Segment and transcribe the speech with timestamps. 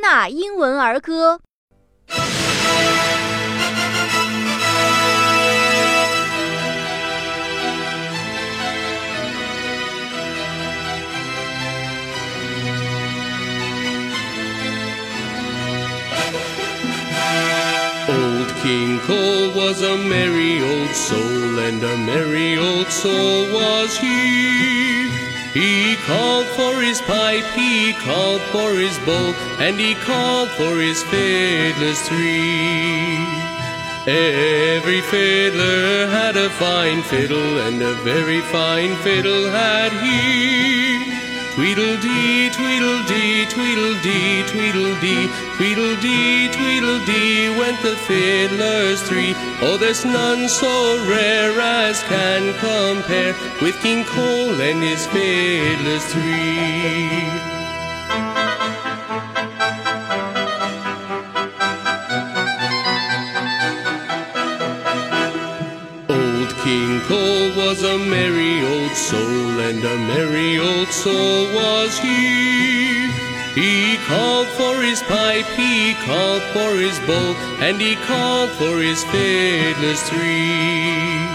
[0.00, 1.40] 纳英文儿歌。
[18.08, 24.79] Old King Cole was a merry old soul, and a merry old soul was he.
[25.53, 31.03] He called for his pipe, he called for his bowl, and he called for his
[31.03, 33.17] fiddlers three.
[34.07, 40.80] Every fiddler had a fine fiddle, and a very fine fiddle had he.
[41.61, 49.35] Tweedledee, tweedledee, tweedledee, tweedledee, tweedledee, tweedledee went the fiddlers three.
[49.61, 57.60] Oh, there's none so rare as can compare with King Cole and his fiddlers three.
[66.53, 73.09] King Cole was a merry old soul, and a merry old soul was he.
[73.53, 79.03] He called for his pipe, he called for his bowl, and he called for his
[79.05, 81.27] fiddlers three.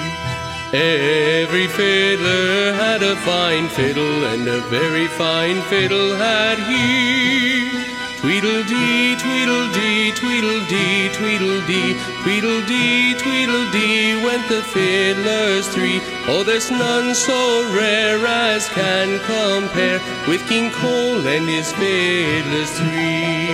[0.73, 7.86] Every fiddler had a fine fiddle, and a very fine fiddle had he.
[8.27, 16.01] Tweedledee, tweedledee, tweedledee, tweedledee, tweedledee, tweedledee went the fiddlers three.
[16.27, 23.46] Oh, there's none so rare as can compare with King Cole and his fiddlers three.